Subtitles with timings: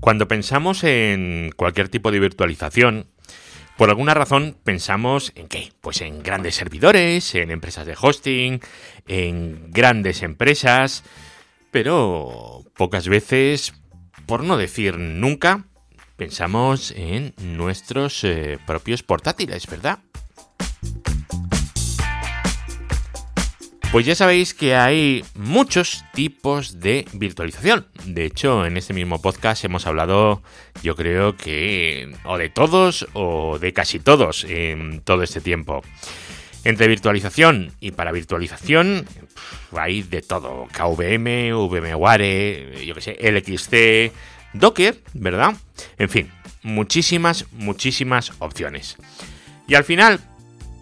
[0.00, 3.06] Cuando pensamos en cualquier tipo de virtualización,
[3.76, 5.72] por alguna razón pensamos en qué?
[5.80, 8.60] Pues en grandes servidores, en empresas de hosting,
[9.06, 11.04] en grandes empresas,
[11.70, 13.74] pero pocas veces,
[14.26, 15.66] por no decir nunca,
[16.16, 19.98] pensamos en nuestros eh, propios portátiles, ¿verdad?
[23.92, 27.88] Pues ya sabéis que hay muchos tipos de virtualización.
[28.04, 30.44] De hecho, en este mismo podcast hemos hablado,
[30.80, 35.82] yo creo que o de todos o de casi todos en todo este tiempo.
[36.62, 39.06] Entre virtualización y para virtualización
[39.76, 40.68] hay de todo.
[40.68, 44.12] KVM, VMware, yo que sé, LXC,
[44.52, 45.54] Docker, ¿verdad?
[45.98, 46.30] En fin,
[46.62, 48.96] muchísimas, muchísimas opciones.
[49.66, 50.20] Y al final,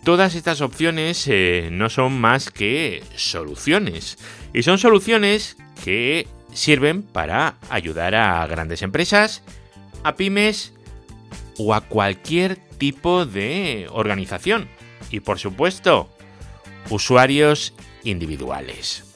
[0.08, 4.16] todas estas opciones eh, no son más que soluciones.
[4.54, 9.42] Y son soluciones que sirven para ayudar a grandes empresas,
[10.04, 10.72] a pymes
[11.58, 14.66] o a cualquier tipo de organización.
[15.10, 16.08] Y por supuesto,
[16.88, 19.14] usuarios individuales.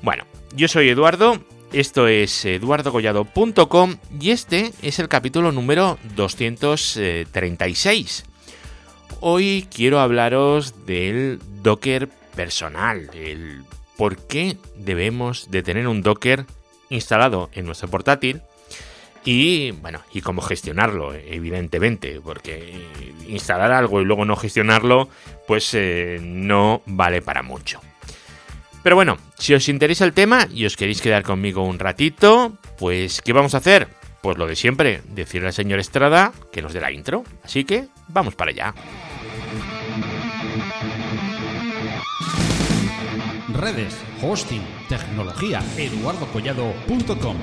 [0.00, 0.24] Bueno,
[0.56, 1.44] yo soy Eduardo,
[1.74, 8.31] esto es eduardogollado.com y este es el capítulo número 236.
[9.24, 13.62] Hoy quiero hablaros del Docker personal, el
[13.96, 16.44] por qué debemos de tener un Docker
[16.90, 18.42] instalado en nuestro portátil
[19.24, 22.84] y bueno, y cómo gestionarlo, evidentemente, porque
[23.28, 25.08] instalar algo y luego no gestionarlo,
[25.46, 27.80] pues eh, no vale para mucho.
[28.82, 33.22] Pero bueno, si os interesa el tema y os queréis quedar conmigo un ratito, pues
[33.22, 33.86] ¿qué vamos a hacer?
[34.20, 37.22] Pues lo de siempre, decirle al señor Estrada que nos dé la intro.
[37.44, 38.74] Así que vamos para allá.
[43.62, 47.36] Redes, hosting, tecnología, eduardocollado.com.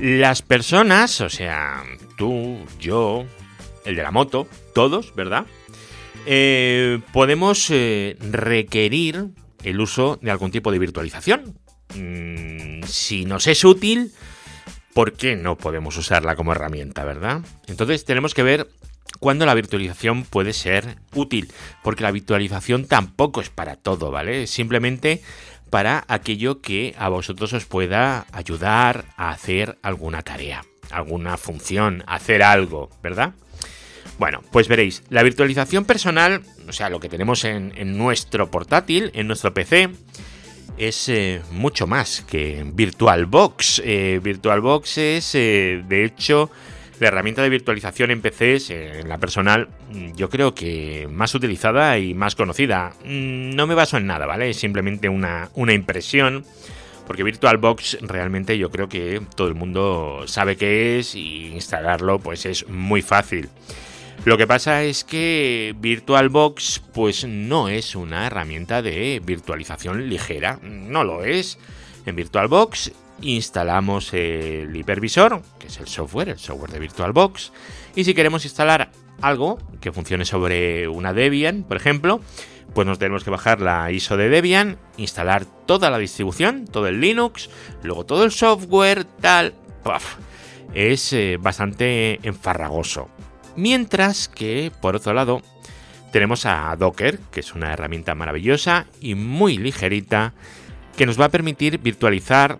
[0.00, 1.84] Las personas, o sea,
[2.18, 3.24] tú, yo,
[3.86, 5.46] el de la moto, todos, ¿verdad?
[6.26, 9.28] Eh, podemos eh, requerir
[9.62, 11.58] el uso de algún tipo de virtualización.
[11.94, 14.12] Mm, si nos es útil,
[14.96, 17.42] ¿por qué no podemos usarla como herramienta, verdad?
[17.66, 18.66] Entonces tenemos que ver
[19.20, 21.52] cuando la virtualización puede ser útil,
[21.84, 24.46] porque la virtualización tampoco es para todo, ¿vale?
[24.46, 25.20] simplemente
[25.68, 32.42] para aquello que a vosotros os pueda ayudar a hacer alguna tarea, alguna función, hacer
[32.42, 33.34] algo, ¿verdad?
[34.18, 39.26] Bueno, pues veréis, la virtualización personal, o sea, lo que tenemos en, nuestro portátil, en
[39.26, 39.90] nuestro PC,
[40.78, 43.82] es eh, mucho más que VirtualBox.
[43.84, 46.50] Eh, VirtualBox es, eh, de hecho,
[47.00, 51.98] la herramienta de virtualización en PCs, en la personal, mm, yo creo que más utilizada
[51.98, 52.92] y más conocida.
[53.04, 54.50] Mm, no me baso en nada, ¿vale?
[54.50, 56.44] Es simplemente una, una impresión.
[57.06, 62.46] Porque VirtualBox realmente yo creo que todo el mundo sabe qué es y instalarlo pues
[62.46, 63.48] es muy fácil.
[64.26, 71.04] Lo que pasa es que VirtualBox pues no es una herramienta de virtualización ligera, no
[71.04, 71.60] lo es.
[72.06, 77.52] En VirtualBox instalamos el hipervisor, que es el software, el software de VirtualBox,
[77.94, 78.90] y si queremos instalar
[79.22, 82.20] algo que funcione sobre una Debian, por ejemplo,
[82.74, 87.00] pues nos tenemos que bajar la ISO de Debian, instalar toda la distribución, todo el
[87.00, 87.48] Linux,
[87.84, 89.54] luego todo el software, tal.
[90.74, 93.08] Es eh, bastante enfarragoso.
[93.56, 95.42] Mientras que, por otro lado,
[96.12, 100.34] tenemos a Docker, que es una herramienta maravillosa y muy ligerita,
[100.96, 102.58] que nos va a permitir virtualizar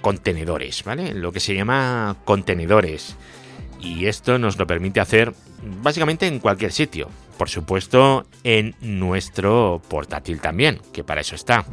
[0.00, 1.14] contenedores, ¿vale?
[1.14, 3.16] Lo que se llama contenedores.
[3.80, 5.34] Y esto nos lo permite hacer
[5.82, 7.08] básicamente en cualquier sitio.
[7.38, 11.64] Por supuesto, en nuestro portátil también, que para eso está.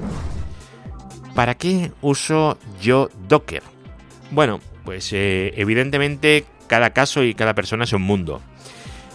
[1.35, 3.63] ¿Para qué uso yo Docker?
[4.31, 8.41] Bueno, pues eh, evidentemente cada caso y cada persona es un mundo.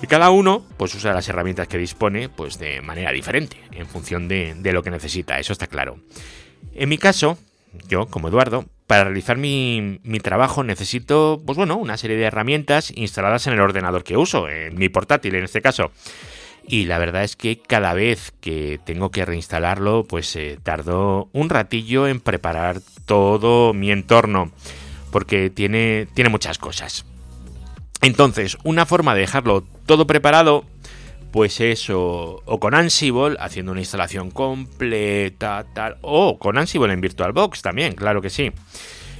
[0.03, 4.29] Y cada uno pues usa las herramientas que dispone pues de manera diferente, en función
[4.29, 5.99] de, de lo que necesita, eso está claro.
[6.75, 7.39] En mi caso,
[7.89, 13.47] yo como Eduardo, para realizar mi, trabajo necesito, pues bueno, una serie de herramientas instaladas
[13.47, 15.93] en el ordenador que uso, en mi portátil en este caso.
[16.67, 21.51] Y la verdad es que cada vez que tengo que reinstalarlo, pues eh, tardo un
[21.51, 24.53] ratillo en preparar todo mi entorno,
[25.11, 27.05] porque tiene, tiene muchas cosas.
[28.01, 30.65] Entonces, una forma de dejarlo todo preparado
[31.31, 37.61] pues eso, o con Ansible haciendo una instalación completa, tal, o con Ansible en VirtualBox
[37.61, 38.51] también, claro que sí.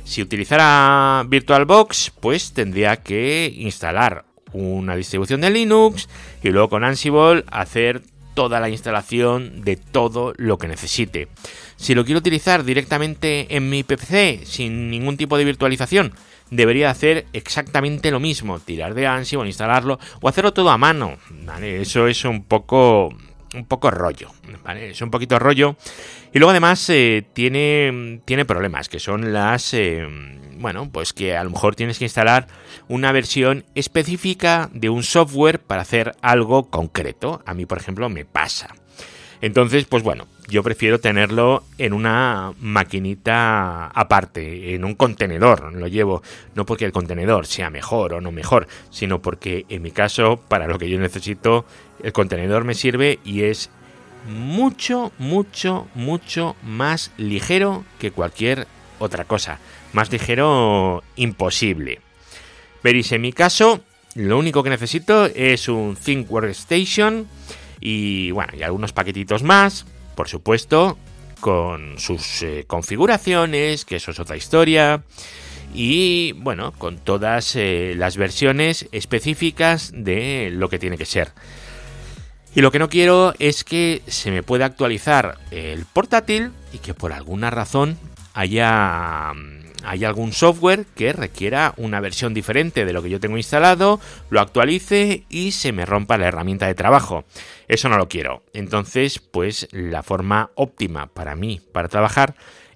[0.05, 6.09] Si utilizara VirtualBox, pues tendría que instalar una distribución de Linux
[6.43, 8.03] y luego con Ansible hacer
[8.33, 11.29] toda la instalación de todo lo que necesite.
[11.77, 16.15] Si lo quiero utilizar directamente en mi PC sin ningún tipo de virtualización,
[16.51, 21.17] debería hacer exactamente lo mismo, tirar de Ansible, instalarlo o hacerlo todo a mano.
[21.63, 23.11] Eso es un poco
[23.55, 24.31] un poco rollo,
[24.77, 25.77] Es un poquito rollo.
[26.33, 29.73] Y luego además eh, tiene, tiene problemas, que son las...
[29.75, 30.07] Eh,
[30.59, 32.49] bueno, pues que a lo mejor tienes que instalar
[32.89, 37.43] una versión específica de un software para hacer algo concreto.
[37.47, 38.75] A mí, por ejemplo, me pasa.
[39.41, 45.73] Entonces, pues bueno, yo prefiero tenerlo en una maquinita aparte, en un contenedor.
[45.75, 46.23] Lo llevo
[46.55, 50.67] no porque el contenedor sea mejor o no mejor, sino porque en mi caso, para
[50.67, 51.65] lo que yo necesito,
[52.03, 53.71] el contenedor me sirve y es
[54.29, 58.67] mucho, mucho, mucho más ligero que cualquier
[58.99, 59.59] otra cosa.
[59.93, 62.01] Más ligero imposible.
[62.83, 63.81] Veréis, en mi caso,
[64.15, 67.29] lo único que necesito es un Think Workstation
[67.81, 70.99] y bueno, y algunos paquetitos más, por supuesto,
[71.41, 75.03] con sus eh, configuraciones, que eso es otra historia.
[75.75, 81.33] Y bueno, con todas eh, las versiones específicas de lo que tiene que ser.
[82.55, 86.95] Y lo que no quiero es que se me pueda actualizar el portátil y que
[86.95, 87.99] por alguna razón
[88.33, 89.33] haya
[89.85, 94.41] hay algún software que requiera una versión diferente de lo que yo tengo instalado, lo
[94.41, 97.25] actualice y se me rompa la herramienta de trabajo.
[97.69, 98.43] Eso no lo quiero.
[98.53, 102.35] Entonces, pues la forma óptima para mí para trabajar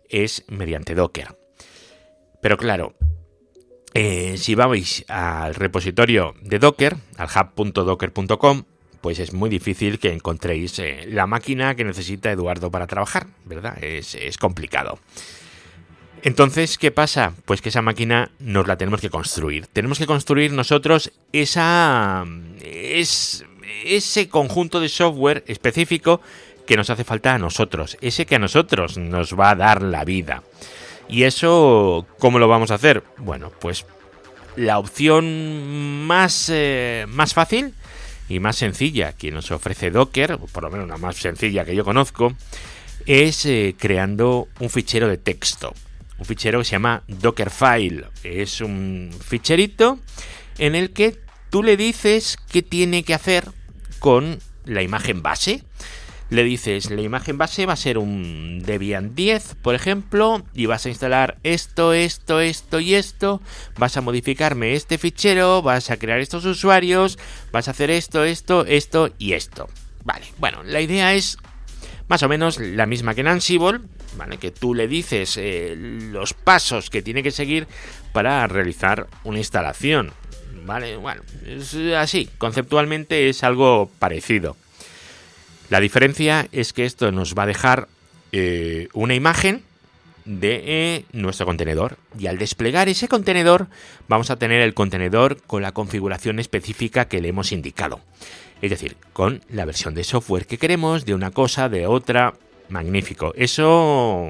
[0.09, 1.37] es mediante Docker.
[2.41, 2.95] Pero claro,
[3.95, 8.65] eh, si vais al repositorio de Docker, al hub.docker.com,
[9.01, 13.83] pues es muy difícil que encontréis eh, la máquina que necesita Eduardo para trabajar, ¿verdad?
[13.83, 14.99] Es, es complicado.
[16.25, 17.35] Entonces, ¿qué pasa?
[17.45, 19.67] Pues que esa máquina nos la tenemos que construir.
[19.67, 22.25] Tenemos que construir nosotros esa,
[22.63, 23.45] es,
[23.85, 26.21] ese conjunto de software específico
[26.65, 30.05] que nos hace falta a nosotros, ese que a nosotros nos va a dar la
[30.05, 30.45] vida.
[31.09, 33.03] ¿Y eso cómo lo vamos a hacer?
[33.19, 33.85] Bueno, pues
[34.55, 37.05] la opción más, eh,
[37.35, 37.75] fácil
[38.29, 41.75] y más sencilla que nos ofrece Docker, o por lo menos la más sencilla que
[41.75, 42.33] yo conozco,
[43.07, 45.75] es eh, creando un fichero de texto
[46.19, 48.07] un fichero que se llama Dockerfile.
[48.23, 49.99] Es un ficherito
[50.59, 51.19] en el que
[51.51, 53.51] tú le dices qué tiene que hacer
[53.99, 55.65] con la imagen base.
[56.31, 60.87] Le dices, la imagen base va a ser un Debian 10, por ejemplo, y vas
[60.87, 63.43] a instalar esto, esto, esto y esto,
[63.77, 67.19] vas a modificarme este fichero, vas a crear estos usuarios,
[67.53, 69.69] vas a hacer esto, esto, esto y esto.
[70.05, 71.37] Vale, bueno, la idea es
[72.09, 73.81] más o menos la misma que en Ansible,
[74.17, 74.39] ¿vale?
[74.39, 77.67] Que tú le dices eh, los pasos que tiene que seguir
[78.13, 80.13] para realizar una instalación,
[80.65, 80.97] ¿vale?
[80.97, 84.57] Bueno, es así, conceptualmente es algo parecido.
[85.71, 87.89] La diferencia es que esto nos va a dejar
[88.33, 89.63] eh, una imagen
[90.25, 93.67] de eh, nuestro contenedor y al desplegar ese contenedor
[94.09, 98.01] vamos a tener el contenedor con la configuración específica que le hemos indicado.
[98.61, 102.35] Es decir, con la versión de software que queremos, de una cosa, de otra.
[102.73, 103.33] Magnífico.
[103.37, 104.29] Eso...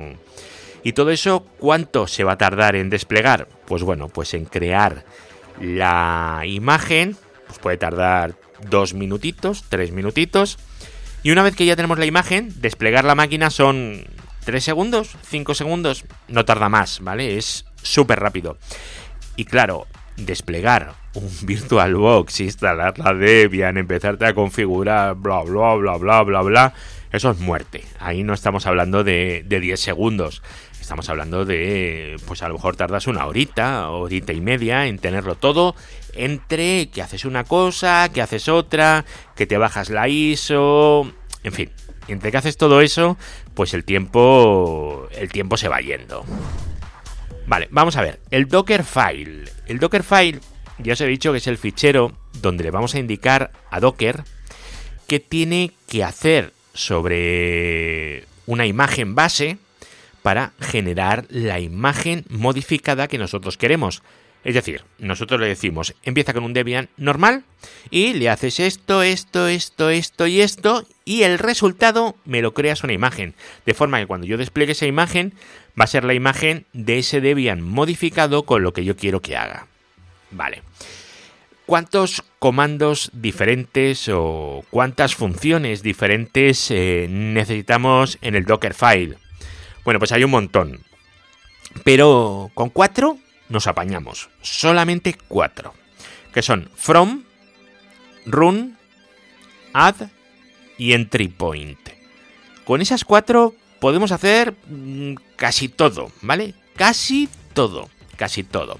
[0.84, 3.48] ¿Y todo eso cuánto se va a tardar en desplegar?
[3.66, 5.04] Pues bueno, pues en crear
[5.60, 8.34] la imagen, pues puede tardar
[8.68, 10.58] dos minutitos, tres minutitos.
[11.22, 14.04] Y una vez que ya tenemos la imagen, desplegar la máquina son
[14.44, 17.38] tres segundos, cinco segundos, no tarda más, ¿vale?
[17.38, 18.58] Es súper rápido.
[19.36, 26.22] Y claro, desplegar un VirtualBox, instalar la Debian, empezarte a configurar, bla, bla, bla, bla,
[26.22, 26.74] bla, bla,
[27.12, 27.84] eso es muerte.
[27.98, 30.42] Ahí no estamos hablando de, de 10 segundos.
[30.80, 35.36] Estamos hablando de, pues a lo mejor tardas una horita, horita y media en tenerlo
[35.36, 35.76] todo,
[36.14, 39.04] entre que haces una cosa, que haces otra,
[39.36, 41.12] que te bajas la ISO,
[41.44, 41.70] en fin,
[42.08, 43.16] entre que haces todo eso,
[43.54, 46.24] pues el tiempo, el tiempo se va yendo.
[47.46, 48.20] Vale, vamos a ver.
[48.30, 49.44] El Dockerfile.
[49.66, 50.40] El Dockerfile,
[50.78, 54.24] ya os he dicho que es el fichero donde le vamos a indicar a Docker
[55.06, 59.58] qué tiene que hacer sobre una imagen base
[60.22, 64.02] para generar la imagen modificada que nosotros queremos.
[64.44, 67.44] Es decir, nosotros le decimos, empieza con un Debian normal
[67.90, 72.82] y le haces esto, esto, esto, esto y esto y el resultado me lo creas
[72.82, 73.34] una imagen.
[73.66, 75.32] De forma que cuando yo despliegue esa imagen
[75.80, 79.36] va a ser la imagen de ese Debian modificado con lo que yo quiero que
[79.36, 79.68] haga.
[80.32, 80.62] Vale.
[81.72, 89.16] ¿Cuántos comandos diferentes o cuántas funciones diferentes eh, necesitamos en el Dockerfile?
[89.82, 90.80] Bueno, pues hay un montón.
[91.82, 93.16] Pero con cuatro
[93.48, 94.28] nos apañamos.
[94.42, 95.72] Solamente cuatro.
[96.34, 97.24] Que son from,
[98.26, 98.76] run,
[99.72, 100.10] add
[100.76, 101.80] y entry point.
[102.66, 106.52] Con esas cuatro podemos hacer mm, casi todo, ¿vale?
[106.76, 107.88] Casi todo,
[108.18, 108.78] casi todo.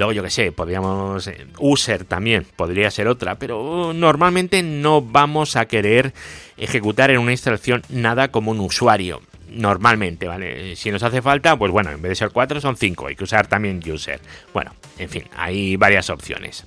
[0.00, 1.26] Luego yo que sé, podríamos...
[1.26, 6.14] Eh, user también podría ser otra, pero normalmente no vamos a querer
[6.56, 9.20] ejecutar en una instalación nada como un usuario.
[9.50, 10.74] Normalmente, ¿vale?
[10.76, 13.24] Si nos hace falta, pues bueno, en vez de ser 4 son 5, hay que
[13.24, 14.22] usar también user.
[14.54, 16.64] Bueno, en fin, hay varias opciones.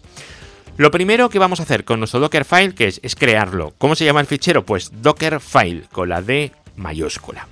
[0.77, 3.73] Lo primero que vamos a hacer con nuestro Dockerfile, que es, es crearlo.
[3.79, 4.63] ¿Cómo se llama el fichero?
[4.63, 7.47] Pues Dockerfile, con la D mayúscula.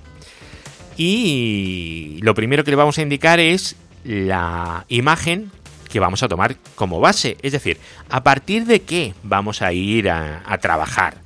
[0.96, 3.74] Y lo primero que le vamos a indicar es
[4.04, 5.50] la imagen
[5.92, 7.36] que vamos a tomar como base.
[7.42, 11.18] Es decir, a partir de qué vamos a ir a, trabajar.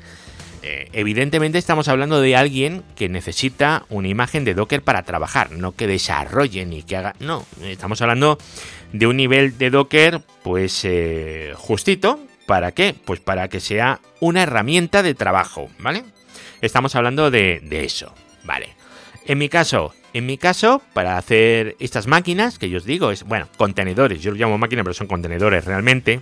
[0.62, 5.76] Eh, evidentemente estamos hablando de alguien que necesita una imagen de Docker para trabajar, no
[5.76, 7.14] que desarrolle ni que haga...
[7.20, 8.38] No, estamos hablando
[8.92, 12.18] de un nivel de Docker pues eh, justito.
[12.46, 12.94] ¿Para qué?
[13.04, 16.04] Pues para que sea una herramienta de trabajo, ¿vale?
[16.60, 18.12] Estamos hablando de, de eso,
[18.44, 18.76] ¿vale?
[19.26, 23.24] En mi caso, en mi caso, para hacer estas máquinas, que yo os digo, es,
[23.24, 26.20] bueno, contenedores, yo lo llamo máquinas, pero son contenedores realmente,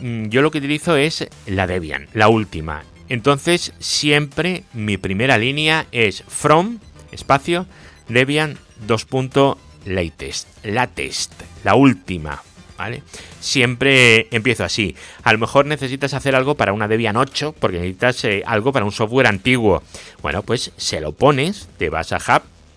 [0.00, 2.82] mm, yo lo que utilizo es la Debian, la última.
[3.08, 6.80] Entonces, siempre mi primera línea es from,
[7.12, 7.66] espacio,
[8.08, 11.32] Debian 2.latest, latest,
[11.62, 12.42] la última,
[12.78, 13.02] ¿vale?
[13.40, 14.96] Siempre empiezo así.
[15.24, 18.86] A lo mejor necesitas hacer algo para una Debian 8, porque necesitas eh, algo para
[18.86, 19.82] un software antiguo.
[20.22, 22.18] Bueno, pues se lo pones, te vas a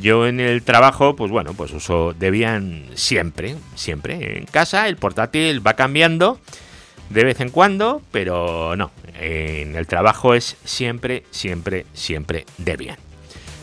[0.00, 4.38] Yo en el trabajo, pues bueno, pues uso Debian siempre, siempre.
[4.38, 6.40] En casa el portátil va cambiando
[7.10, 12.96] de vez en cuando, pero no, en el trabajo es siempre, siempre, siempre Debian.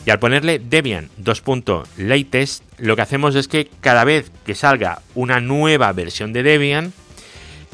[0.06, 5.40] Y al ponerle Debian 2.latest, lo que hacemos es que cada vez que salga una
[5.40, 6.94] nueva versión de Debian,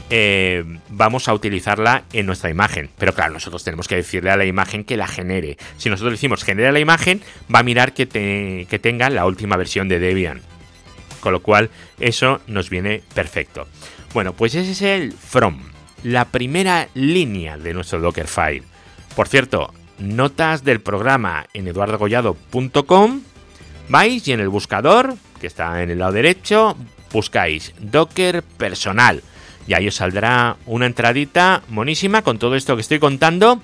[0.09, 2.89] eh, vamos a utilizarla en nuestra imagen.
[2.97, 5.57] Pero claro, nosotros tenemos que decirle a la imagen que la genere.
[5.77, 7.21] Si nosotros decimos genera la imagen,
[7.53, 8.07] va a mirar que,
[8.69, 10.41] que tenga la última versión de Debian.
[11.21, 11.69] Con lo cual,
[11.99, 13.67] eso nos viene perfecto.
[14.17, 15.59] Bueno, pues ese es el from,
[16.01, 18.63] la primera línea de nuestro Dockerfile.
[19.15, 23.21] Por cierto, notas del programa en eduardogollado.com,
[23.89, 26.75] vais y en el buscador, que está en el lado derecho,
[27.13, 29.21] buscáis Docker personal.
[29.67, 33.61] Y ahí os saldrá una entradita monísima con todo esto que estoy contando.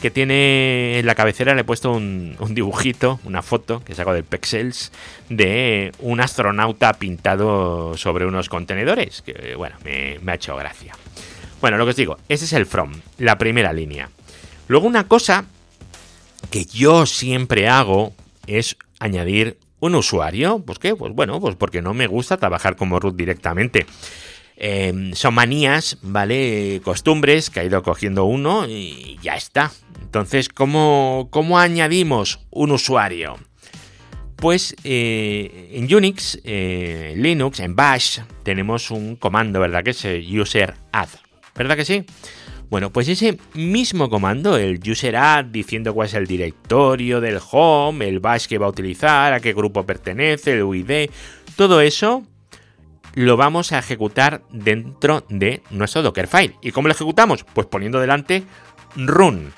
[0.00, 4.24] Que tiene en la cabecera, le he puesto un, dibujito, una foto que saco del
[4.24, 4.92] Pexels
[5.28, 9.22] de un astronauta pintado sobre unos contenedores.
[9.22, 10.94] Que bueno, me, me ha hecho gracia.
[11.60, 14.08] Bueno, lo que os digo, ese es el from, la primera línea.
[14.68, 15.44] Luego una cosa
[16.50, 18.14] que yo siempre hago
[18.46, 20.62] es añadir un usuario.
[20.64, 20.94] ¿Pues qué?
[20.94, 23.86] Pues bueno, pues porque no me gusta trabajar como root directamente.
[24.62, 26.82] Em, son manías, ¿vale?
[26.84, 29.72] Costumbres que ha ido cogiendo uno y ya está.
[30.02, 33.38] Entonces, ¿cómo, cómo añadimos un usuario?
[34.36, 39.82] Pues eh, en Unix, eh, Linux, en Bash, tenemos un comando, ¿verdad?
[39.82, 41.08] Que es user add.
[41.54, 42.04] ¿Verdad que sí?
[42.68, 48.06] Bueno, pues ese mismo comando, el user add diciendo cuál es el directorio del home,
[48.06, 51.08] el bash que va a utilizar, a qué grupo pertenece, el UID,
[51.56, 52.24] todo eso
[53.14, 56.56] lo vamos a ejecutar dentro de nuestro Dockerfile.
[56.62, 57.44] ¿Y cómo lo ejecutamos?
[57.44, 58.44] Pues poniendo delante
[58.96, 59.52] run,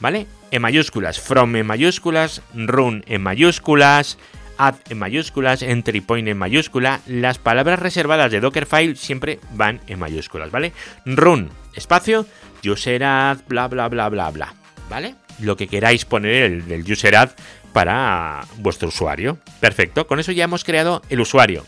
[0.00, 0.26] ¿vale?
[0.50, 4.18] En mayúsculas, from en mayúsculas, run en mayúsculas,
[4.58, 7.00] add en mayúsculas, entry point en mayúscula.
[7.06, 10.72] Las palabras reservadas de Dockerfile siempre van en mayúsculas, ¿vale?
[11.06, 12.26] Run, espacio,
[12.64, 13.00] user
[13.48, 14.54] bla bla bla bla bla,
[14.90, 15.14] ¿vale?
[15.38, 17.30] Lo que queráis poner el del user
[17.72, 19.38] para vuestro usuario.
[19.60, 21.64] Perfecto, con eso ya hemos creado el usuario.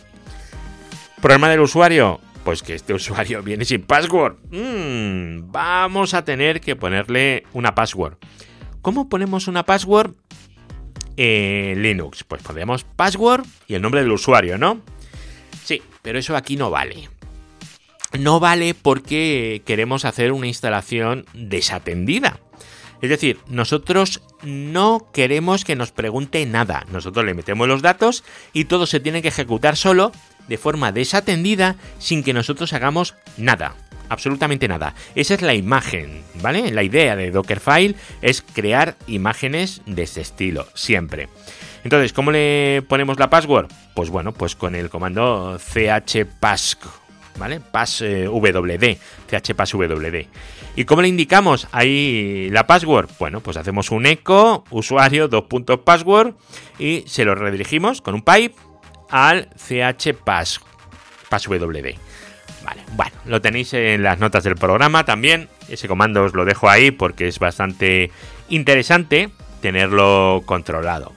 [1.24, 2.20] ¿Problema del usuario?
[2.44, 4.36] Pues que este usuario viene sin password.
[4.50, 8.18] Mm, vamos a tener que ponerle una password.
[8.82, 10.12] ¿Cómo ponemos una password
[11.16, 12.24] en Linux?
[12.24, 14.82] Pues ponemos password y el nombre del usuario, ¿no?
[15.64, 17.08] Sí, pero eso aquí no vale
[18.18, 22.38] no vale porque queremos hacer una instalación desatendida.
[23.00, 26.86] Es decir, nosotros no queremos que nos pregunte nada.
[26.92, 30.12] Nosotros le metemos los datos y todo se tiene que ejecutar solo
[30.48, 33.74] de forma desatendida sin que nosotros hagamos nada.
[34.08, 34.94] Absolutamente nada.
[35.14, 36.70] Esa es la imagen, ¿vale?
[36.70, 41.28] La idea de Dockerfile es crear imágenes de este estilo, siempre.
[41.84, 43.68] Entonces, ¿cómo le ponemos la password?
[43.94, 46.78] Pues bueno, pues con el comando chpass
[47.38, 47.60] ¿vale?
[47.60, 48.96] PassWD,
[49.28, 50.26] CHPassWD.
[50.76, 53.10] ¿Y cómo le indicamos ahí la password?
[53.18, 56.34] Bueno, pues hacemos un eco, usuario, dos puntos password
[56.78, 58.54] y se lo redirigimos con un pipe
[59.10, 59.48] al
[59.96, 60.60] chpass,
[61.28, 61.96] passwd.
[62.64, 65.48] Vale, bueno, lo tenéis en las notas del programa también.
[65.68, 68.10] Ese comando os lo dejo ahí porque es bastante
[68.48, 69.30] interesante
[69.60, 71.12] tenerlo controlado.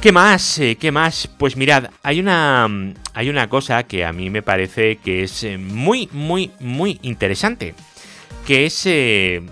[0.00, 0.58] ¿Qué más?
[0.58, 1.26] Eh, ¿Qué más?
[1.26, 2.66] Pues mirad, hay una,
[3.12, 7.74] hay una cosa que a mí me parece que es eh, muy, muy, muy interesante.
[8.46, 9.42] Que es eh,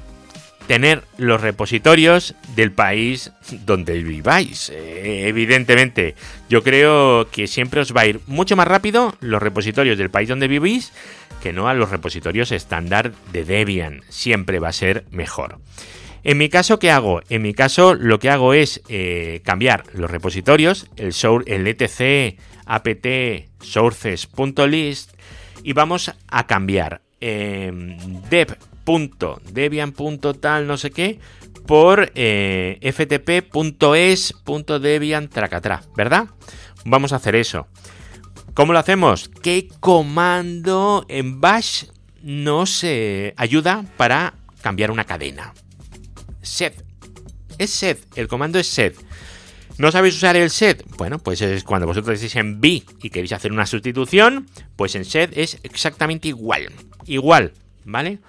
[0.68, 3.32] tener los repositorios del país
[3.64, 4.70] donde viváis.
[4.70, 6.14] evidentemente,
[6.48, 10.28] yo creo que siempre os va a ir mucho más rápido los repositorios del país
[10.28, 10.92] donde vivís
[11.42, 14.02] que no a los repositorios estándar de Debian.
[14.10, 15.58] Siempre va a ser mejor.
[16.22, 17.22] En mi caso, ¿qué hago?
[17.30, 21.14] En mi caso, lo que hago es eh, cambiar los repositorios, el,
[21.46, 23.06] el etc apt
[23.60, 25.12] sources.list
[25.62, 27.72] y vamos a cambiar eh,
[28.88, 31.20] dev.debian.tal no sé qué
[31.66, 33.68] por eh, ftp.es.debian
[35.28, 36.28] tracatra, ¿verdad?
[36.86, 37.66] Vamos a hacer eso.
[38.54, 39.28] ¿Cómo lo hacemos?
[39.42, 41.84] ¿Qué comando en bash
[42.22, 45.52] nos eh, ayuda para cambiar una cadena?
[46.40, 46.72] Sed.
[47.58, 47.98] Es sed.
[48.16, 48.94] El comando es sed.
[49.76, 50.82] ¿No sabéis usar el set?
[50.96, 55.04] Bueno, pues es cuando vosotros decís en B y queréis hacer una sustitución, pues en
[55.04, 56.72] set es exactamente igual.
[57.04, 57.52] Igual,
[57.84, 58.20] ¿vale?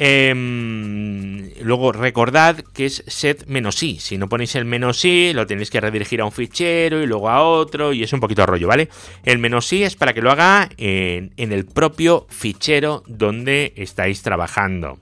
[0.00, 3.98] Em, luego recordad que es set menos i.
[3.98, 7.28] Si no ponéis el menos i, lo tenéis que redirigir a un fichero y luego
[7.28, 8.88] a otro y es un poquito rollo, ¿vale?
[9.24, 15.00] El menos i es para que lo haga en el propio fichero donde estáis trabajando.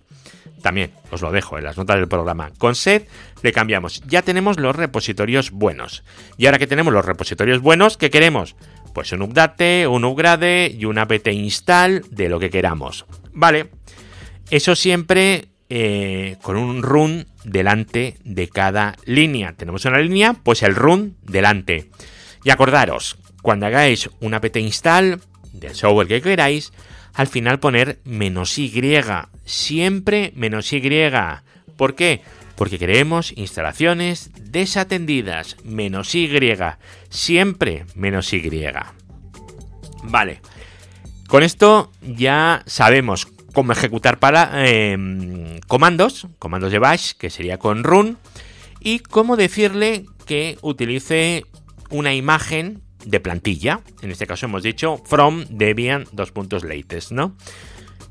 [0.62, 2.50] También os lo dejo en las notas del programa.
[2.57, 3.07] Con set
[3.43, 4.00] le cambiamos.
[4.07, 6.05] Ya tenemos los repositorios buenos.
[6.38, 8.57] Y ahora que tenemos los repositorios buenos, ¿qué queremos?
[8.95, 13.05] Pues un update, un upgrade y un apt install de lo que queramos.
[13.35, 13.69] Vale.
[14.50, 19.54] Eso siempre eh, con un run delante de cada línea.
[19.54, 21.91] Tenemos una línea, pues el run delante.
[22.45, 25.21] Y acordaros, cuando hagáis un apt install
[25.52, 26.73] del software que queráis,
[27.15, 28.73] al final poner menos Y.
[29.45, 30.82] Siempre menos Y.
[31.76, 32.21] ¿Por qué?
[32.56, 35.56] Porque queremos instalaciones desatendidas.
[35.65, 36.30] Menos Y.
[37.09, 38.67] Siempre menos Y.
[40.04, 40.41] Vale.
[41.26, 44.19] Con esto ya sabemos cómo ejecutar
[44.52, 48.19] em, comandos, comandos de bash, que sería con run,
[48.80, 51.47] y cómo decirle que utilice
[51.88, 53.80] una imagen de plantilla.
[54.02, 57.34] En este caso hemos dicho from Debian dos puntos latest, ¿no?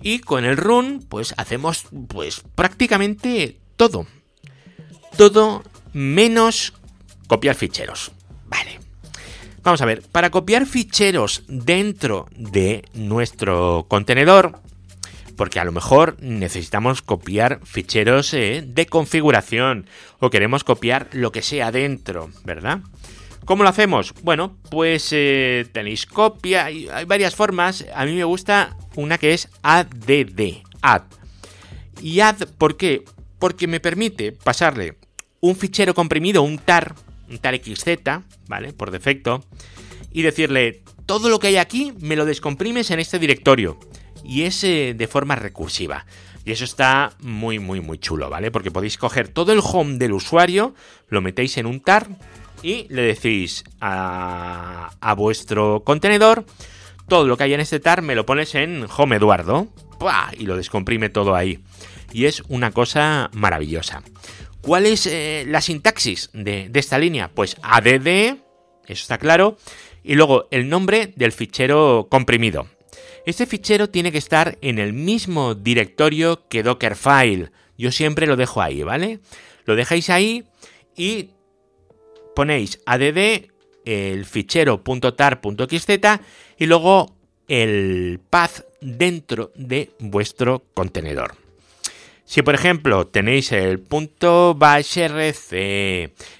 [0.01, 4.07] Y con el run, pues hacemos pues prácticamente todo.
[5.15, 5.61] Todo
[5.93, 6.73] menos
[7.27, 8.13] copiar ficheros.
[8.47, 8.79] Vale.
[9.61, 14.59] Vamos a ver, para copiar ficheros dentro de nuestro contenedor,
[15.35, 19.87] porque a lo mejor necesitamos copiar ficheros eh, de configuración
[20.19, 22.79] o queremos copiar lo que sea dentro, ¿verdad?
[23.45, 24.13] ¿Cómo lo hacemos?
[24.23, 27.85] Bueno, pues eh, tenéis copia, hay, hay varias formas.
[27.93, 29.87] A mí me gusta una que es add,
[30.81, 31.03] add.
[32.01, 33.05] Y add, ¿por qué?
[33.37, 34.97] Porque me permite pasarle
[35.41, 36.95] un fichero comprimido, un tar,
[37.29, 37.85] un tar xz,
[38.47, 38.73] ¿vale?
[38.73, 39.43] Por defecto,
[40.11, 43.77] y decirle, todo lo que hay aquí me lo descomprimes en este directorio.
[44.25, 46.05] Y es de forma recursiva.
[46.45, 48.51] Y eso está muy, muy, muy chulo, ¿vale?
[48.51, 50.75] Porque podéis coger todo el home del usuario,
[51.09, 52.07] lo metéis en un tar
[52.61, 56.45] y le decís a, vuestro contenedor
[57.07, 59.67] todo lo que hay en este tar me lo pones en Home Eduardo
[60.37, 61.59] y lo descomprime todo ahí.
[62.11, 64.03] Y es una cosa maravillosa.
[64.61, 67.29] ¿Cuál es eh, la sintaxis de, de, esta línea?
[67.33, 68.37] Pues add, eso
[68.87, 69.57] está claro,
[70.03, 72.67] y luego el nombre del fichero comprimido.
[73.25, 77.51] Este fichero tiene que estar en el mismo directorio que Dockerfile.
[77.77, 79.19] Yo siempre lo dejo ahí, ¿vale?
[79.65, 80.43] Lo dejáis ahí
[80.95, 81.29] y
[82.35, 83.01] ponéis add
[83.85, 84.81] el fichero
[85.15, 86.19] .tar.xz
[86.57, 87.15] y luego
[87.47, 91.44] el path dentro de vuestro contenedor.
[92.27, 95.53] Si por ejemplo tenéis el punto bashrc,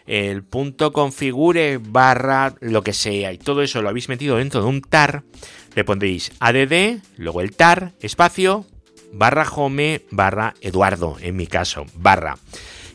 [0.08, 4.68] el punto configure barra lo que sea y todo eso lo habéis metido dentro de
[4.68, 5.24] un tar,
[5.76, 6.74] le pondréis add,
[7.18, 8.66] luego el tar, espacio,
[9.14, 12.38] barra home, barra Eduardo, en mi caso, barra.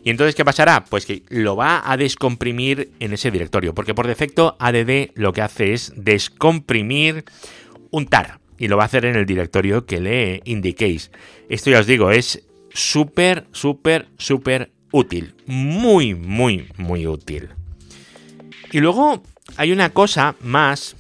[0.03, 0.85] Y entonces, ¿qué pasará?
[0.85, 5.43] Pues que lo va a descomprimir en ese directorio, porque por defecto ADD lo que
[5.43, 7.25] hace es descomprimir
[7.91, 11.11] un tar y lo va a hacer en el directorio que le indiquéis.
[11.49, 12.43] Esto ya os digo, es
[12.73, 15.35] súper, súper, súper útil.
[15.47, 17.49] Muy, muy, muy útil.
[18.73, 19.23] Y luego
[19.57, 20.97] hay una cosa más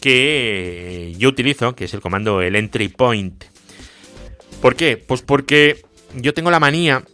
[0.00, 3.44] que yo utilizo, que es el comando el entry point.
[4.60, 4.96] ¿Por qué?
[4.96, 5.82] Pues porque
[6.14, 7.04] yo tengo la manía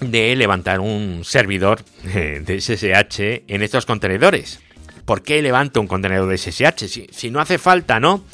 [0.00, 4.60] de levantar un servidor de SSH en estos contenedores.
[5.04, 6.88] ¿Por qué levanto un contenedor de SSH?
[6.88, 8.24] Si, si, no hace falta, ¿no?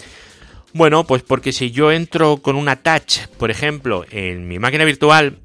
[0.78, 5.40] Bueno, pues porque si yo entro con una touch, por ejemplo, en mi máquina virtual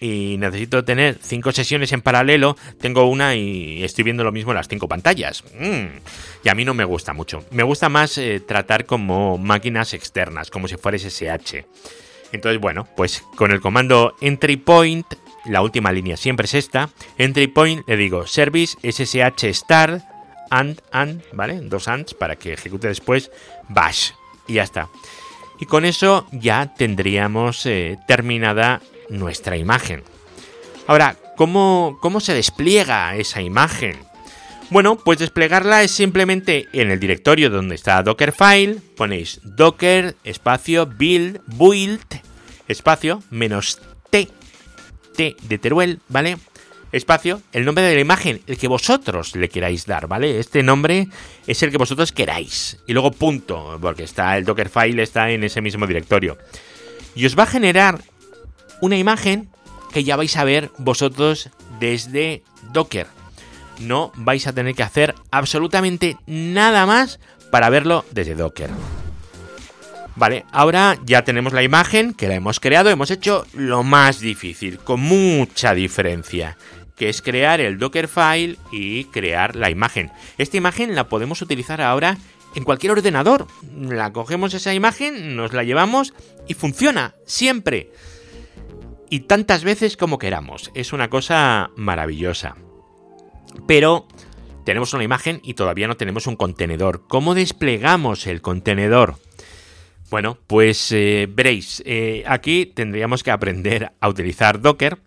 [0.00, 4.56] y necesito tener cinco sesiones en paralelo, tengo una y estoy viendo lo mismo en
[4.56, 5.44] las cinco pantallas.
[5.56, 5.98] Mm.
[6.42, 7.44] Y a mí no me gusta mucho.
[7.52, 11.64] Me gusta más eh, tratar como máquinas externas, como si fuera SSH.
[12.32, 15.06] Entonces, bueno, pues con el comando entry point,
[15.44, 16.90] la última línea siempre es esta.
[17.18, 20.02] Entry point, le digo service ssh start
[20.50, 21.60] and and, ¿vale?
[21.60, 23.30] Dos ands para que ejecute después
[23.68, 24.10] bash.
[24.52, 24.90] Y ya está.
[25.58, 30.02] Y con eso ya tendríamos eh, terminada nuestra imagen.
[30.86, 33.96] Ahora, ¿cómo, ¿cómo se despliega esa imagen?
[34.68, 41.40] Bueno, pues desplegarla es simplemente en el directorio donde está Dockerfile, ponéis docker espacio build,
[41.46, 42.04] build
[42.68, 44.28] espacio menos t,
[45.16, 46.36] t de Teruel, ¿vale?
[46.92, 50.38] Espacio, el nombre de la imagen, el que vosotros le queráis dar, ¿vale?
[50.38, 51.08] Este nombre
[51.46, 52.78] es el que vosotros queráis.
[52.86, 56.36] Y luego punto, porque está el Dockerfile, está en ese mismo directorio.
[57.14, 58.02] Y os va a generar
[58.82, 59.48] una imagen
[59.92, 61.50] que ya vais a ver vosotros
[61.80, 63.06] desde Docker.
[63.80, 68.70] No vais a tener que hacer absolutamente nada más para verlo desde Docker.
[70.14, 74.78] Vale, ahora ya tenemos la imagen que la hemos creado, hemos hecho lo más difícil,
[74.78, 76.58] con mucha diferencia,
[77.02, 80.12] que es crear el Dockerfile y crear la imagen.
[80.38, 82.16] Esta imagen la podemos utilizar ahora
[82.54, 83.48] en cualquier ordenador.
[83.76, 86.14] La cogemos esa imagen, nos la llevamos
[86.46, 87.90] y funciona siempre
[89.10, 90.70] y tantas veces como queramos.
[90.74, 92.54] Es una cosa maravillosa.
[93.66, 94.06] Pero
[94.64, 97.08] tenemos una imagen y todavía no tenemos un contenedor.
[97.08, 99.16] ¿Cómo desplegamos el contenedor?
[100.08, 105.00] Bueno, pues eh, veréis, eh, aquí tendríamos que aprender a utilizar Docker,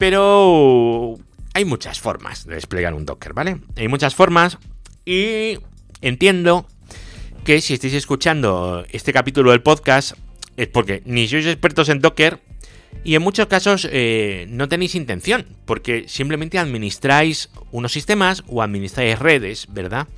[0.00, 1.18] pero
[1.52, 3.58] hay muchas formas de desplegar un Docker, ¿vale?
[3.76, 4.56] Hay muchas formas
[5.04, 5.58] y
[6.00, 6.66] entiendo
[7.44, 10.16] que si estáis escuchando este capítulo del podcast
[10.56, 12.40] es porque ni sois expertos en Docker
[13.04, 19.18] y en muchos casos eh, no tenéis intención, porque simplemente administráis unos sistemas o administráis
[19.18, 20.08] redes, ¿verdad?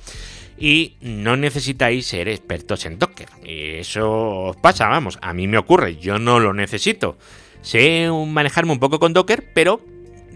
[0.57, 3.27] Y no necesitáis ser expertos en Docker.
[3.43, 7.17] Y eso os pasa, vamos, a mí me ocurre, yo no lo necesito.
[7.63, 9.81] Sé manejarme un poco con Docker, pero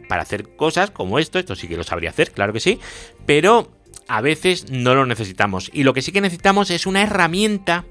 [0.10, 2.80] para hacer cosas como esto, esto sí que lo sabría hacer, claro que sí,
[3.26, 3.72] pero
[4.08, 5.70] a veces no lo necesitamos.
[5.74, 7.86] Y lo que sí que necesitamos es una herramienta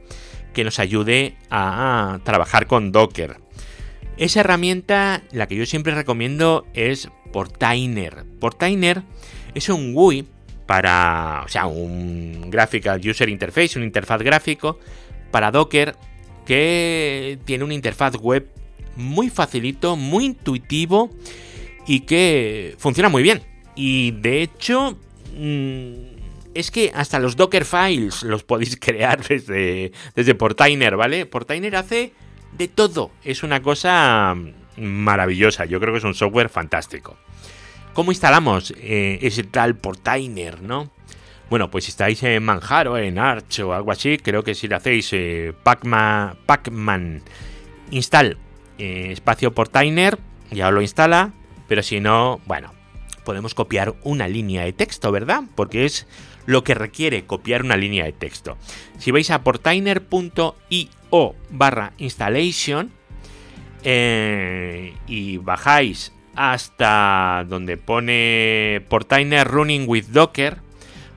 [0.54, 3.36] que nos ayude a trabajar con Docker.
[4.16, 8.24] Esa herramienta, la que yo siempre recomiendo es Portainer.
[8.40, 9.02] Portainer
[9.54, 10.26] es un GUI
[10.64, 14.78] para, o sea, un Graphical User Interface, un interfaz gráfico
[15.30, 15.94] para Docker
[16.46, 18.48] que tiene una interfaz web
[18.96, 21.10] muy facilito, muy intuitivo
[21.86, 23.42] y que funciona muy bien.
[23.74, 24.98] Y de hecho,
[25.36, 26.16] mm,
[26.54, 31.26] es que hasta los Docker files los podéis crear desde, desde Portainer, ¿vale?
[31.26, 32.12] Portainer hace
[32.56, 33.10] de todo.
[33.22, 34.34] Es una cosa
[34.76, 35.64] maravillosa.
[35.64, 37.16] Yo creo que es un software fantástico.
[37.92, 40.90] ¿Cómo instalamos eh, ese tal Portainer, no?
[41.48, 44.74] Bueno, pues si estáis en Manjaro, en Arch o algo así, creo que si le
[44.74, 47.22] hacéis eh, Pacman, Pacman
[47.90, 48.36] install
[48.78, 50.18] eh, espacio Portainer,
[50.50, 51.32] ya lo instala.
[51.68, 52.72] Pero si no, bueno,
[53.24, 55.42] podemos copiar una línea de texto, ¿verdad?
[55.54, 56.06] Porque es
[56.46, 58.56] lo que requiere copiar una línea de texto.
[58.98, 62.92] Si vais a portainer.io barra installation
[63.82, 70.58] eh, y bajáis hasta donde pone Portainer Running with Docker,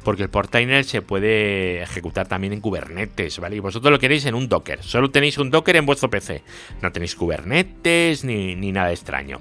[0.10, 3.58] porque el Portainer se puede ejecutar también en Kubernetes, ¿vale?
[3.58, 4.82] Y vosotros lo queréis en un Docker.
[4.82, 6.42] Solo tenéis un Docker en vuestro PC.
[6.82, 9.40] No tenéis Kubernetes ni, ni nada extraño.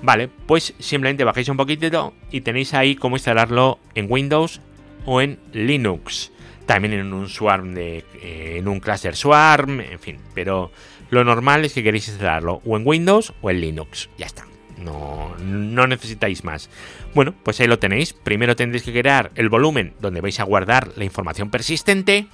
[0.00, 4.62] Vale, pues simplemente bajáis un poquitito y tenéis ahí cómo instalarlo en Windows
[5.04, 6.32] o en Linux.
[6.64, 8.02] También en un swarm de.
[8.22, 10.16] Eh, en un cluster swarm, en fin.
[10.34, 10.72] Pero
[11.10, 14.08] lo normal es que queréis instalarlo o en Windows o en Linux.
[14.16, 14.47] Ya está.
[14.78, 16.70] No, necesitáis más.
[17.14, 18.12] Bueno, pues ahí lo tenéis.
[18.12, 22.26] Primero tendréis que crear el volumen donde vais a guardar la información persistente.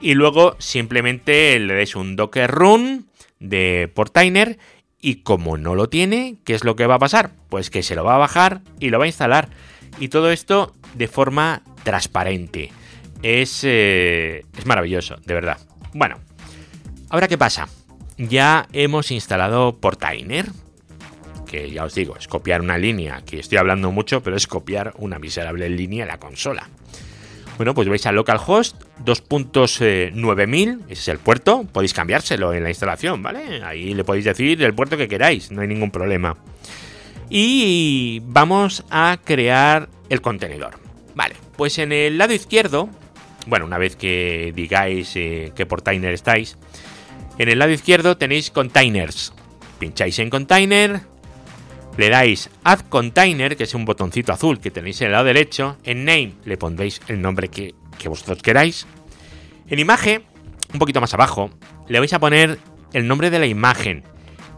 [0.00, 3.06] Y luego simplemente le dais un docker run
[3.38, 4.58] de Portainer.
[5.00, 7.32] Y como no lo tiene, ¿qué es lo que va a pasar?
[7.50, 9.50] Pues que se lo va a bajar y lo va a instalar.
[9.98, 12.72] Y todo esto de forma transparente.
[13.22, 15.58] Es, eh, es maravilloso, de verdad.
[15.92, 16.18] Bueno,
[17.10, 17.68] ahora qué pasa.
[18.16, 20.46] Ya hemos instalado Portainer,
[21.54, 24.92] que ya os digo, es copiar una línea, que estoy hablando mucho, pero es copiar
[24.98, 26.68] una miserable línea en la consola.
[27.56, 33.22] Bueno, pues vais a localhost 2.9000, ese es el puerto, podéis cambiárselo en la instalación,
[33.22, 33.62] ¿vale?
[33.62, 36.36] Ahí le podéis decir el puerto que queráis, no hay ningún problema.
[37.30, 40.74] Y vamos a crear el contenedor.
[41.14, 42.88] Vale, pues en el lado izquierdo,
[43.46, 46.58] bueno, una vez que digáis eh, que por Container estáis,
[47.38, 49.32] en el lado izquierdo tenéis Containers.
[49.78, 51.13] Pincháis en Container,
[51.96, 55.76] le dais Add Container, que es un botoncito azul que tenéis en el lado derecho.
[55.84, 58.86] En Name le pondréis el nombre que, que vosotros queráis.
[59.68, 60.22] En Imagen,
[60.72, 61.50] un poquito más abajo,
[61.88, 62.58] le vais a poner
[62.92, 64.04] el nombre de la imagen.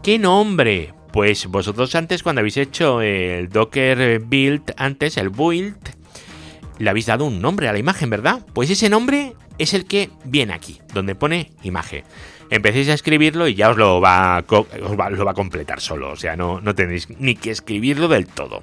[0.03, 0.93] ¿Qué nombre?
[1.11, 5.77] Pues vosotros antes cuando habéis hecho el Docker build, antes el build,
[6.79, 8.45] le habéis dado un nombre a la imagen, ¿verdad?
[8.53, 12.03] Pues ese nombre es el que viene aquí, donde pone imagen.
[12.49, 14.45] Empecéis a escribirlo y ya os lo va a,
[14.79, 18.61] lo va a completar solo, o sea, no, no tenéis ni que escribirlo del todo.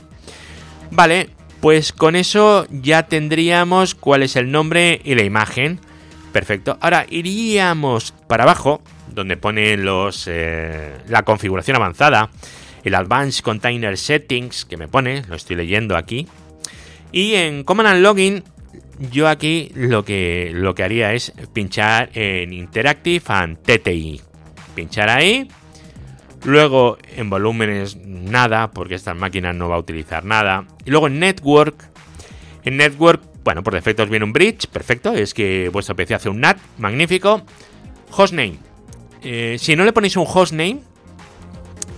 [0.91, 1.29] Vale,
[1.61, 5.81] pues con eso ya tendríamos cuál es el nombre y la imagen.
[6.33, 6.79] Perfecto.
[6.81, 8.83] Ahora iríamos para abajo
[9.15, 12.31] donde pone los, eh, la configuración avanzada,
[12.85, 16.27] el Advanced Container Settings que me pone, lo estoy leyendo aquí.
[17.13, 18.45] Y en Command and Login,
[18.99, 24.21] yo aquí lo que, lo que haría es pinchar en Interactive and TTI.
[24.75, 25.49] Pinchar ahí.
[26.45, 30.67] Luego en volúmenes nada, porque esta máquina no va a utilizar nada.
[30.85, 31.91] Y luego en Network.
[32.65, 35.13] En Network, bueno, por defecto os viene un bridge, perfecto.
[35.15, 37.43] Es que vuestro PC hace un NAT, magnífico.
[38.11, 38.59] Hostname,
[39.23, 40.81] eh, si no le ponéis un hostname,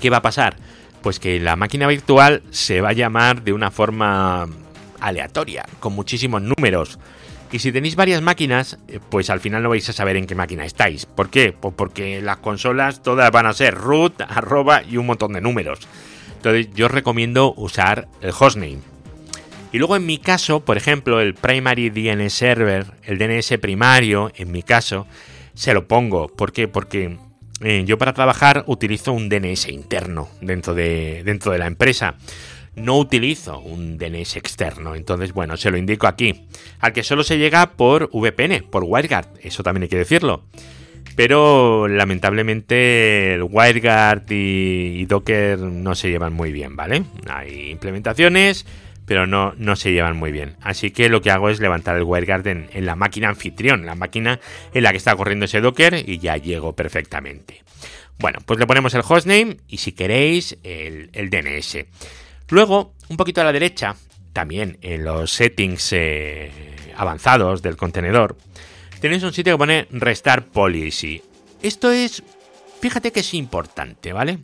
[0.00, 0.56] ¿qué va a pasar?
[1.02, 4.48] Pues que la máquina virtual se va a llamar de una forma
[5.00, 6.98] aleatoria, con muchísimos números.
[7.52, 10.34] Y si tenéis varias máquinas, eh, pues al final no vais a saber en qué
[10.34, 11.06] máquina estáis.
[11.06, 11.52] ¿Por qué?
[11.52, 15.80] Pues porque las consolas todas van a ser root, arroba y un montón de números.
[16.36, 18.78] Entonces yo os recomiendo usar el hostname.
[19.72, 24.50] Y luego en mi caso, por ejemplo, el primary DNS server, el DNS primario, en
[24.50, 25.06] mi caso,
[25.54, 26.28] se lo pongo.
[26.28, 26.68] ¿Por qué?
[26.68, 27.18] Porque
[27.62, 32.16] eh, yo para trabajar utilizo un DNS interno dentro de, dentro de la empresa.
[32.76, 36.46] No utilizo un DNS externo, entonces bueno, se lo indico aquí.
[36.78, 40.44] Al que solo se llega por VPN, por WireGuard, eso también hay que decirlo.
[41.16, 47.04] Pero lamentablemente el WireGuard y Docker no se llevan muy bien, ¿vale?
[47.28, 48.66] Hay implementaciones
[49.06, 50.56] pero no, no se llevan muy bien.
[50.60, 54.40] Así que lo que hago es levantar el WireGuard en, la máquina anfitrión, la máquina
[54.74, 57.62] en la que está corriendo ese Docker y ya llego perfectamente.
[58.18, 61.78] Bueno, pues le ponemos el hostname y si queréis el, DNS.
[62.48, 63.96] Luego, un poquito a la derecha,
[64.32, 66.50] también en los settings eh,
[66.96, 68.36] avanzados del contenedor,
[69.00, 71.22] tenéis un sitio que pone Restart Policy.
[71.62, 72.22] Esto es,
[72.80, 74.40] fíjate que es importante, ¿vale?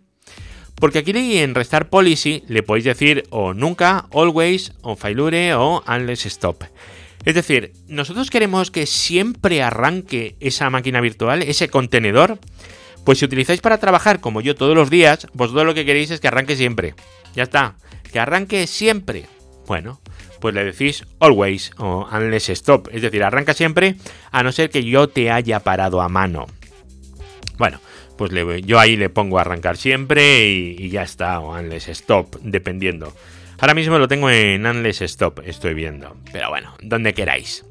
[0.75, 6.27] Porque aquí en Restart Policy le podéis decir o nunca, always, o failure o unless
[6.27, 6.65] stop.
[7.25, 12.41] Es decir, nosotros queremos que siempre arranque esa máquina virtual, ese contenedor.
[13.05, 16.21] Pues si utilizáis para trabajar como yo todos los días, vosotros lo que queréis es
[16.21, 16.95] que arranque siempre.
[17.35, 17.77] Ya está,
[18.13, 19.27] que arranque siempre.
[19.67, 20.01] Bueno,
[20.41, 22.89] pues le decís always o unless stop.
[22.93, 23.97] Es decir, arranca siempre
[24.31, 26.47] a no ser que yo te haya parado a mano.
[27.59, 27.81] Bueno,
[28.17, 28.33] pues
[28.65, 33.13] yo ahí le pongo arrancar siempre y, ya está, o unless stop, dependiendo.
[33.59, 36.17] Ahora mismo lo tengo en unless stop, estoy viendo.
[36.33, 37.65] Pero bueno, donde queráis.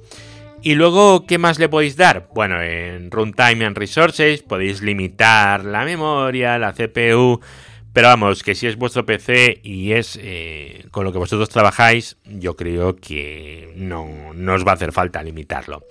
[0.64, 2.30] Y luego, ¿qué más le podéis dar?
[2.36, 7.42] Bueno, en Runtime and Resources podéis limitar la memoria, la CPU.
[7.94, 12.18] Pero vamos, que si es vuestro PC y es eh, con lo que vosotros trabajáis,
[12.26, 15.86] yo creo que no, no os va a hacer falta limitarlo.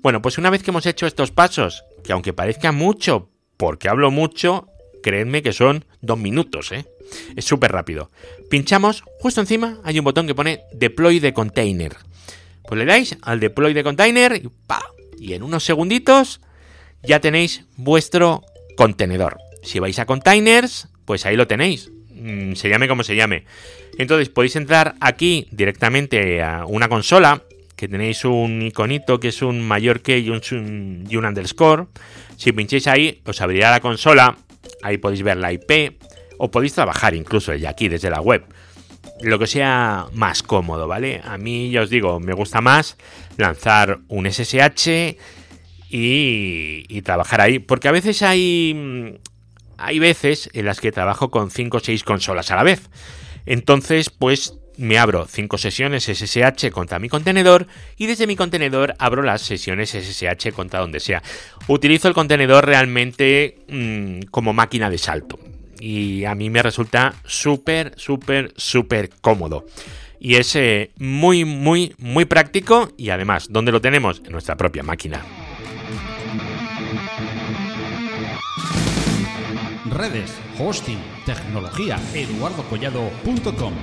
[0.00, 4.10] Bueno, pues una vez que hemos hecho estos pasos, que aunque parezca mucho porque hablo
[4.10, 4.66] mucho,
[5.02, 6.86] creedme que son dos minutos, ¿eh?
[7.36, 8.10] Es súper rápido.
[8.48, 11.96] Pinchamos, justo encima hay un botón que pone Deploy de Container.
[12.66, 14.82] Pues le dais al Deploy de Container y ¡pa!
[15.18, 16.40] Y en unos segunditos
[17.02, 18.42] ya tenéis vuestro
[18.76, 19.38] contenedor.
[19.62, 21.90] Si vais a Containers, pues ahí lo tenéis.
[22.14, 23.44] Mm, se llame como se llame.
[23.98, 27.42] Entonces podéis entrar aquí directamente a una consola
[27.76, 31.86] que tenéis un iconito que es un mayor que y un, y un underscore.
[32.36, 34.36] Si pincháis ahí, os abrirá la consola,
[34.82, 35.98] ahí podéis ver la IP,
[36.38, 38.44] o podéis trabajar incluso ya aquí desde la web.
[39.20, 41.20] Lo que sea más cómodo, ¿vale?
[41.24, 42.96] A mí, ya os digo, me gusta más
[43.36, 45.16] lanzar un SSH
[45.88, 47.58] y, trabajar ahí.
[47.58, 49.18] Porque a veces hay.
[49.82, 52.88] Hay veces en las que trabajo con 5 o 6 consolas a la vez.
[53.46, 57.66] Entonces, pues me abro cinco sesiones SSH contra mi contenedor
[57.96, 61.22] y desde mi contenedor abro las sesiones SSH contra donde sea.
[61.68, 65.38] Utilizo el contenedor realmente mm, como máquina de salto
[65.78, 69.66] y a mí me resulta súper, súper, súper cómodo.
[70.20, 74.22] y es eh, muy, muy, muy práctico y además, ¿dónde lo tenemos?
[74.24, 75.41] En nuestra propia máquina.
[79.94, 83.74] Redes, hosting, tecnología, eduardocollado.com.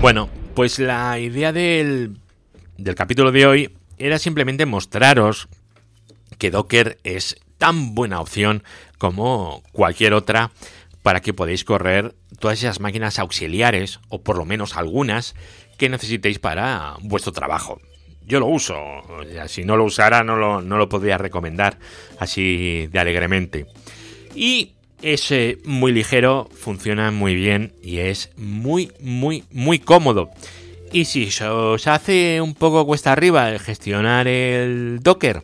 [0.00, 2.18] Bueno, pues la idea del,
[2.78, 5.48] del capítulo de hoy era simplemente mostraros
[6.38, 8.62] que Docker es tan buena opción
[8.96, 10.50] como cualquier otra
[11.02, 15.34] para que podáis correr todas esas máquinas auxiliares, o por lo menos algunas,
[15.76, 17.78] que necesitéis para vuestro trabajo.
[18.30, 18.76] Yo lo uso,
[19.48, 21.78] si no lo usara no lo, no lo podría recomendar
[22.20, 23.66] así de alegremente.
[24.36, 30.30] Y es muy ligero, funciona muy bien y es muy, muy, muy cómodo.
[30.92, 35.42] Y si os hace un poco cuesta arriba el gestionar el Docker,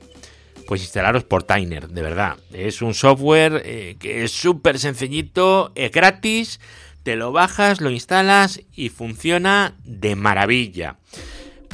[0.69, 2.37] pues instalaros Portainer, de verdad.
[2.53, 6.61] Es un software eh, que es súper sencillito, es gratis,
[7.03, 10.99] te lo bajas, lo instalas y funciona de maravilla.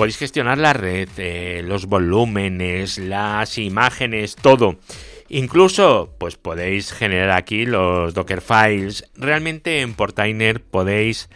[0.02, 4.80] Podéis gestionar la red, eh, los volúmenes, las imágenes, todo.
[5.28, 9.08] Incluso, pues podéis generar aquí los Docker files.
[9.14, 11.28] Realmente en Portainer podéis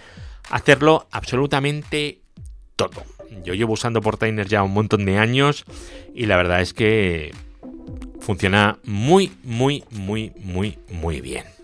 [0.51, 2.23] hacerlo absolutamente
[2.75, 3.05] todo.
[3.45, 5.65] Yo llevo usando Portainer ya un montón de años
[6.13, 7.33] y la verdad es que
[8.19, 11.56] funciona muy, muy, muy, muy, muy bien.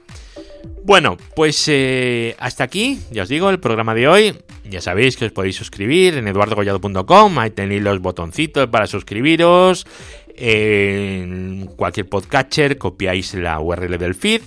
[0.85, 4.35] Bueno, pues eh, hasta aquí, ya os digo, el programa de hoy.
[4.69, 9.87] Ya sabéis que os podéis suscribir en eduardogollado.com, ahí tenéis los botoncitos para suscribiros.
[10.35, 14.43] En cualquier podcatcher copiáis la URL del feed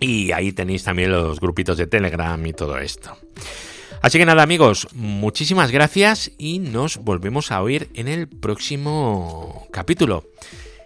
[0.00, 3.16] y ahí tenéis también los grupitos de Telegram y todo esto.
[4.00, 10.24] Así que nada amigos, muchísimas gracias y nos volvemos a oír en el próximo capítulo.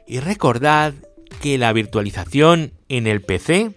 [0.07, 0.95] Y recordad
[1.41, 3.71] que la virtualización en el PC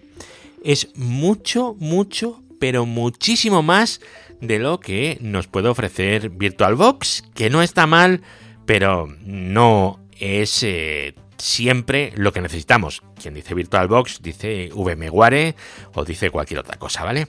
[0.66, 4.00] es mucho, mucho, pero muchísimo más
[4.40, 8.22] de lo que nos puede ofrecer VirtualBox, que no está mal,
[8.66, 13.02] pero no es eh, siempre lo que necesitamos.
[13.20, 15.54] Quien dice VirtualBox dice VMware
[15.94, 17.28] o dice cualquier otra cosa, ¿vale?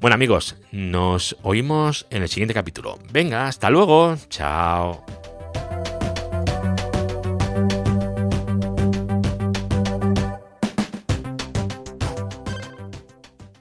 [0.00, 2.98] Bueno amigos, nos oímos en el siguiente capítulo.
[3.12, 4.16] Venga, hasta luego.
[4.28, 5.04] Chao.